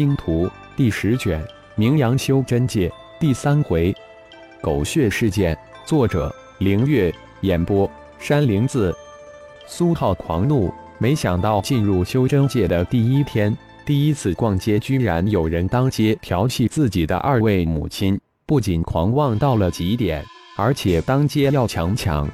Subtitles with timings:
[0.00, 1.44] 星图》第十卷
[1.74, 2.88] 《名扬修真界》
[3.20, 3.94] 第三回。
[4.62, 7.86] 狗血事件，作者：凌月，演播：
[8.18, 8.96] 山灵子。
[9.66, 20.24] 苏浩狂怒，没想到进入修真界的第一天，第一次逛街，居然有人当街调戏自己的二位母亲，不仅狂妄到了极点，
[20.56, 22.26] 而且当街要强抢。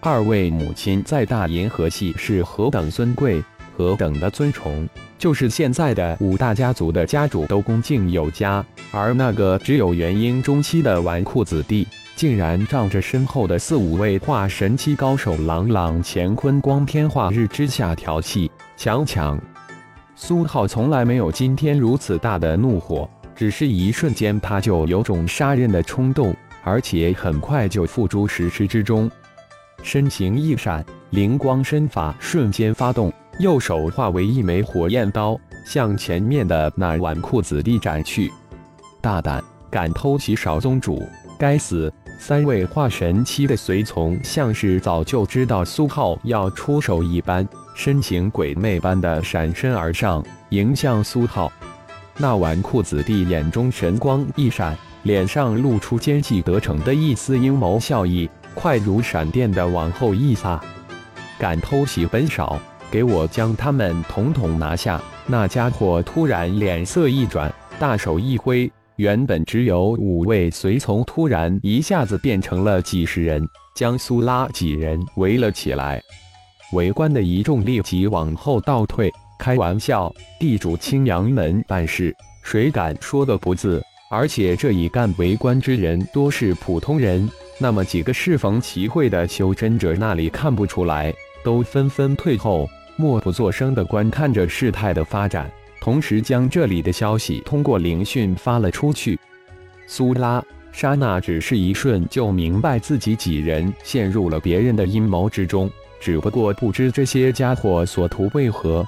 [0.00, 3.40] 二位母亲在大银河系是何等尊贵，
[3.78, 8.64] 何等的尊崇，就是现在的五大家族的家主都恭敬有加。
[8.90, 11.86] 而那个只有元婴中期的纨绔子弟，
[12.16, 19.40] 竟然仗着身后的四五位化神期高手朗朗乾坤光天化日之下调戏强抢。
[20.16, 29.08] 苏浩从来没有今天如此大的怒火，只是一瞬间他就有种杀人的冲动，而且很快就付诸实施之中。
[29.84, 38.32] 身形一闪，灵光身法瞬间发动，右手化为一枚火焰刀，向前面的那纨绔子弟斩去。
[39.00, 41.06] 大胆，敢偷袭少宗主！
[41.38, 41.92] 该死！
[42.18, 51.52] 三位化神期的随从像是早就知道苏浩要出手一般，身形鬼魅般的闪身而上，迎向苏浩。
[52.16, 60.60] 那纨绔子弟眼中神光一闪，脸上露出奸计得逞的一丝阴谋笑意，快如闪电的往后一撒。
[61.38, 62.58] 敢偷袭本少，
[62.90, 65.00] 给我将他们统统拿下！
[65.26, 68.70] 那家伙突然脸色一转，大手一挥。
[68.96, 76.02] 原本只有五位随从，突然一下子变成了几十人，将苏拉几人围了起来。
[76.72, 79.12] 围观的一众立即往后倒退。
[79.38, 83.80] 开玩笑，地主青阳门办事，谁敢说个不字？
[84.10, 87.28] 而且这一干围观之人多是普通人，
[87.58, 91.14] 那么几个适逢其会的修真者那里看不出来，
[91.44, 95.50] 都纷纷退后，默不作声地观看着事态的发展。
[95.80, 99.18] 同时将这里的消息通过灵讯发了出去。
[99.86, 100.42] 苏拉、
[100.72, 105.70] 莎娜只是一瞬就明白自己几人陷入了别人的阴谋之中，
[106.00, 108.84] 只不过不知这些家伙所图为何。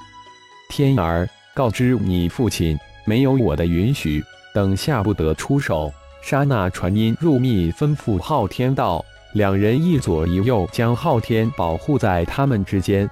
[0.68, 2.76] 天儿，告知你父亲，
[3.06, 4.22] 没有我的允许，
[4.52, 5.90] 等下不得出手。
[6.20, 9.02] 莎娜传音入密，吩咐昊天道。
[9.32, 13.08] 两人一左一右，将昊天保护在他们之间。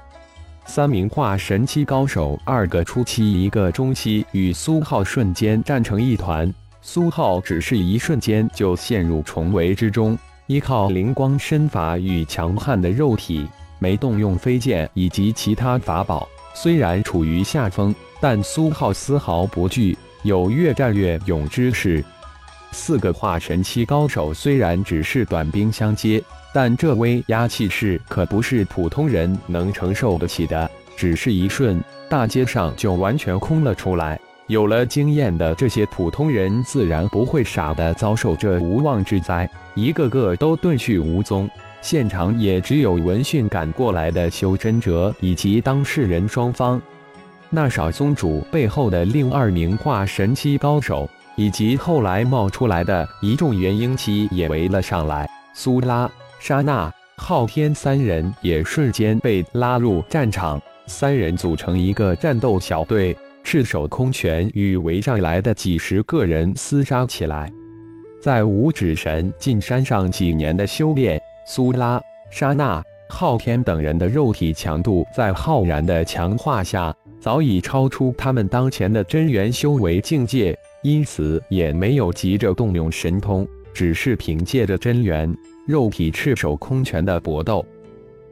[0.68, 6.52] 三名化神期高手，二个初期，一个中期，与苏浩瞬间战成一团。
[6.82, 13.48] 苏浩只是一瞬间就陷入重围之中，依靠灵光身法与强悍的肉体，
[13.78, 16.28] 没动用飞剑以及其他法宝。
[16.54, 22.04] 虽然处于下风，但苏浩丝毫不惧，有越战越勇之势。
[22.72, 26.22] 四个化神期高手虽然只是短兵相接。
[26.50, 30.68] 但这威压气势可不是普通人能承受得起的。
[30.96, 34.18] 只是一瞬，大街上就完全空了出来。
[34.46, 41.48] 有了经验的这些普通人，自然不会傻的遭受这无妄之灾，一个个都遁去无踪。
[41.82, 46.80] 现场也只有闻讯赶过来的修真者以及当事人双方。
[47.50, 55.26] 那少宗主背后的另二名化神期高手，以及后来冒出来的一众元婴期也围了上来。
[55.54, 56.10] 苏拉。
[56.40, 67.50] 莎娜、昊天三人也瞬间被拉入战场，三人组成一个战斗小队，赤手空拳与围上来的几十个人厮杀起来。
[68.22, 72.00] 在五指神进山上几年的修炼，苏拉、
[72.30, 85.34] 莎娜、昊天等人的肉体强度在浩然的强化下，早已超出他们当前的真元修为境界，因此也没有急着动用神通，只是凭借着真元。
[85.66, 87.62] 肉体赤手空拳的搏斗，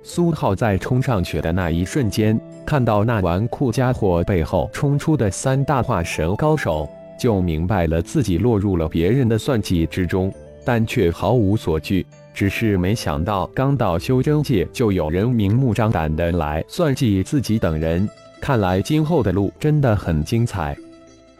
[0.03, 6.89] 苏浩在冲上去的那一瞬间，看到那纨绔家伙背后冲出的三大化神高手，
[7.21, 10.33] 就明白了自己落入了别人的算计之中，
[10.65, 12.07] 但却毫无所惧。
[12.33, 18.09] 只是没想到，刚到修真界就有人明目张胆的来算计自己等人。
[18.41, 20.77] 看来今后的路真的很精彩。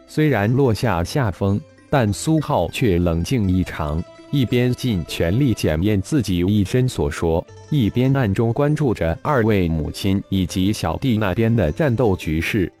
[0.07, 1.59] 虽然落下下风，
[1.89, 4.03] 但苏浩却冷静异常。
[4.29, 12.71] 一边尽全力检验自己一身所说，一边暗中关注着二位母亲以及小弟那边的战斗局势。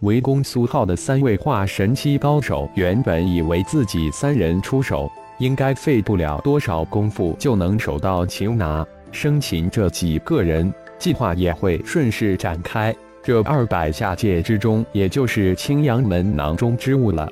[0.00, 12.94] 围攻苏浩的三位化神期高手，原本以为自己三人出手，应该费不了多少功夫就能手到擒拿，生擒这几个人，计划也会顺势展开。
[13.26, 17.28] 这二百下界之中，也就是青阳门囊中之物了。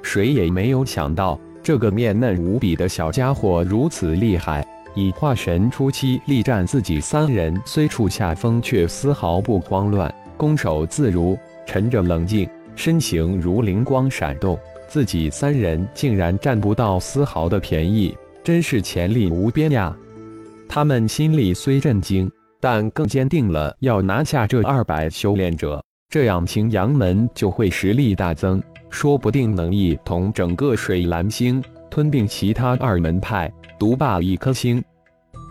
[0.00, 1.38] 谁也没有想到。
[1.62, 14.58] 这个面嫩无比的小家伙如此厉害，以化神初期力战自己三人，虽处下风，却丝毫不慌乱，攻守自如，沉着冷静，身形如灵光闪动，
[14.88, 19.94] 自己三人竟然占不到丝毫的便宜，真是潜力无边呀！
[20.66, 22.30] 他们心里虽震惊，
[22.60, 34.82] 但更坚定了要拿下这二百修炼者，这样青阳门就会实力大增，说不定能一统整个水蓝星，吞并其他二门派，独霸一颗星。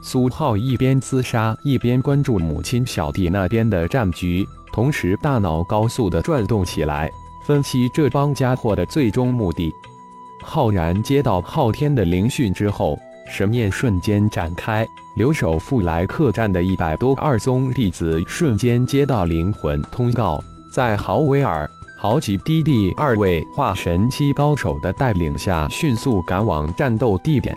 [0.04, 7.10] 苏浩一边厮杀，一边关注母亲小弟那边的战局，同时大脑高速的转动起来，
[7.46, 9.72] 分析这帮家伙的最终目的。
[10.44, 12.98] 浩然接到昊天的灵讯之后，
[13.30, 27.56] 神念瞬间展开，留守富来客栈的一百多二宗弟子瞬间接到灵魂通告，在豪威尔、豪吉低地二位化神期高手的带领下，迅速赶往战斗地点。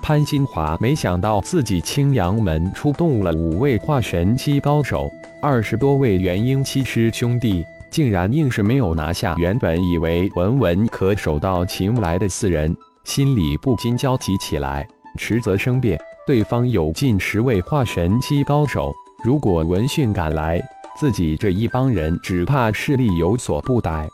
[0.00, 5.08] 潘新华没想到自己青阳门出动了五位化神期高手，
[5.40, 9.34] 二十多位元婴期师兄弟，竟然硬是没有拿下。
[9.38, 14.84] 原本以为稳稳可守到擒来的四人，心里不禁焦急起来。
[15.16, 18.92] 迟则生变，对方有近十位化神期高手，
[19.24, 20.62] 如果闻讯赶来，
[20.98, 24.08] 自己这一帮人只怕势力有所不逮。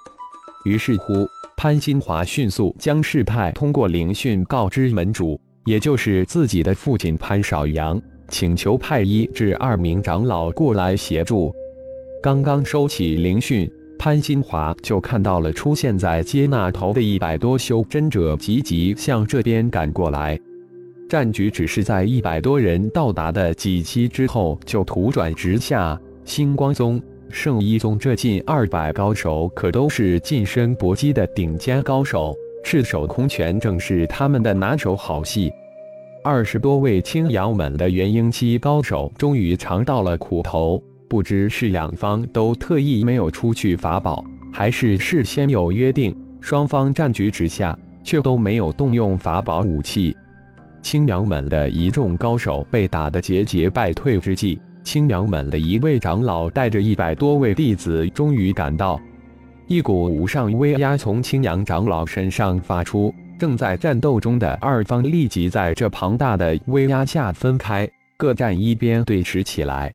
[0.65, 5.41] 于是乎，潘新华迅速将事态通过灵讯告知门主。
[5.65, 11.55] 也就是自己的父亲潘少阳，请求派一至二名长老过来协助。
[12.23, 20.41] 刚刚收起灵讯，潘新华就看到了出现在街那头的一百多修真者，急急向这边赶过来。
[21.09, 25.99] 战局只是在一百多人到达的几期之后就突转直下。
[26.25, 27.01] 星光宗、
[27.31, 32.37] 圣一宗这近二百高手，可都是近身搏击的顶尖高手。
[32.63, 35.51] 赤手空拳正是他们的拿手好戏。
[36.23, 44.23] 二十多位青阳门的元婴期高手终于尝到了苦头，不知是两方都特意没有出去法宝，
[44.53, 50.15] 还是事先有约定，双方战局之下却都没有动用法宝武器。
[50.91, 58.99] 青阳门的一众高手被打得节节败退之际，青阳门的一位长老带着一百多位弟子终于赶到。
[59.67, 67.87] 一股无上威压从青阳长老身上发出，正在战斗中的二方立即在这庞大的威压下分开，
[68.17, 69.93] 各站一边对峙起来。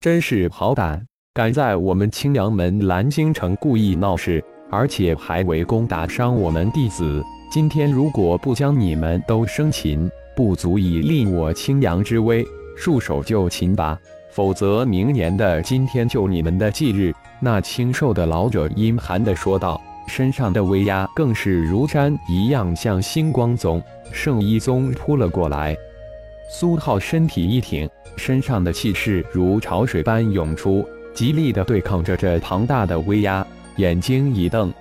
[0.00, 4.42] 真是好胆，敢在我们青阳门蓝星城故意闹事，
[4.72, 7.22] 而且还围攻打伤我们弟子。
[7.48, 12.44] 今天如果不将你们都生擒，不足以立我青阳之威，
[12.76, 13.98] 束手就擒吧。
[14.30, 17.14] 否则，明年的今天就你们的忌日。
[17.40, 23.82] 那清瘦的老者阴寒地说道，身上的威压更是如山一样向星光宗、
[24.12, 25.74] 圣一宗扑了过来。
[26.50, 33.46] 苏浩身体一挺，身上的气势如潮水般涌出，极力地对抗着这庞大的威压。
[33.76, 34.72] 眼睛一瞪，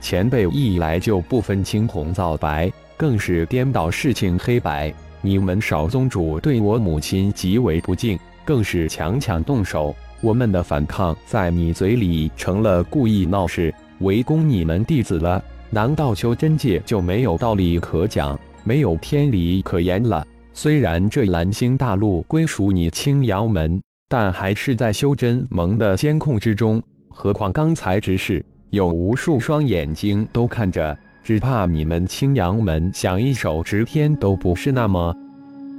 [0.00, 4.92] 前辈一来就不分青红皂白，更是颠倒事情黑白。
[5.20, 8.18] 你们少宗主对我母亲极为不敬。
[8.42, 15.40] 更是强强动手，我们的反抗在你嘴里成了故意闹事，围攻你们弟子了。
[15.68, 20.26] 难道修真界就没有道理可讲，没有天理可言了？
[20.52, 26.82] 虽然这蓝星大陆归属你青阳门，但还是在修真盟的监控之中。
[27.08, 35.12] 何况刚才之事，有无数双眼睛都看着，只怕你们青阳门想一手执天都不是那么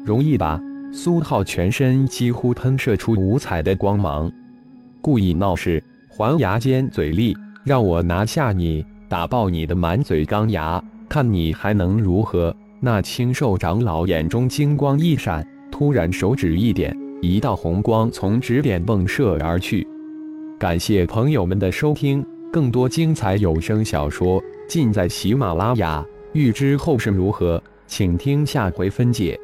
[0.05, 0.59] 容易吧。
[0.91, 4.29] 苏浩全身几乎喷射出五彩的光芒，
[4.99, 7.33] 故意闹事，还牙尖嘴利，
[7.63, 12.53] 让我拿下你，打爆你的满嘴钢牙，看你还能如何？
[12.81, 19.87] 那青瘦长老眼中金光一闪，突然手指一点，一道红光从指点迸射而去。
[20.59, 26.05] 感谢朋友们的收听，更多精彩有声小说尽在喜马拉雅。
[26.33, 29.39] 欲知后事如何，请听下回分解。